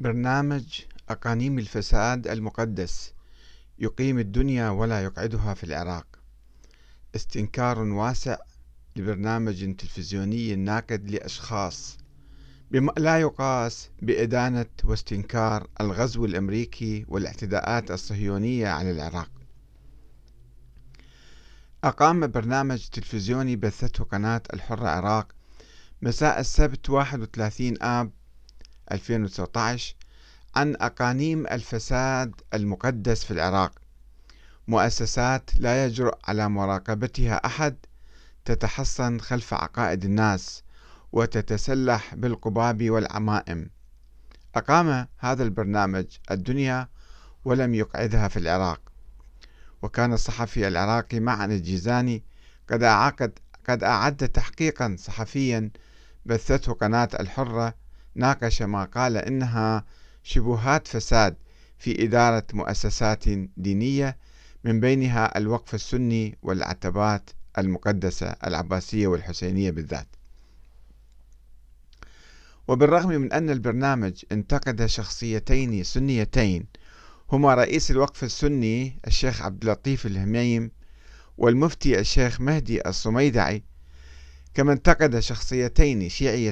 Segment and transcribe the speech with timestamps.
[0.00, 3.12] برنامج أقانيم الفساد المقدس
[3.78, 6.06] يقيم الدنيا ولا يقعدها في العراق.
[7.16, 8.36] استنكار واسع
[8.96, 11.98] لبرنامج تلفزيوني ناقد لأشخاص
[12.70, 19.30] بما لا يقاس بإدانة واستنكار الغزو الأمريكي والاعتداءات الصهيونية على العراق.
[21.84, 25.32] أقام برنامج تلفزيوني بثته قناة الحرة عراق
[26.02, 28.17] مساء السبت 31 آب
[28.92, 29.94] 2019
[30.56, 33.72] عن أقانيم الفساد المقدس في العراق.
[34.68, 37.76] مؤسسات لا يجرؤ على مراقبتها أحد
[38.44, 40.62] تتحصن خلف عقائد الناس
[41.12, 43.70] وتتسلح بالقباب والعمائم.
[44.54, 46.88] أقام هذا البرنامج الدنيا
[47.44, 48.80] ولم يقعدها في العراق.
[49.82, 52.22] وكان الصحفي العراقي معن الجيزاني
[52.70, 55.70] قد أعقد قد أعد تحقيقا صحفيا
[56.26, 57.74] بثته قناة الحرة
[58.18, 59.84] ناقش ما قال إنها
[60.22, 61.36] شبهات فساد
[61.78, 63.24] في إدارة مؤسسات
[63.56, 64.16] دينية
[64.64, 70.06] من بينها الوقف السني والعتبات المقدسة العباسية والحسينية بالذات.
[72.68, 76.66] وبالرغم من أن البرنامج انتقد شخصيتين سنيتين
[77.32, 80.70] هما رئيس الوقف السني الشيخ عبد اللطيف الهميم
[81.38, 83.62] والمفتي الشيخ مهدي الصميدعي
[84.54, 86.38] كما انتقد شخصيتين شيعيتين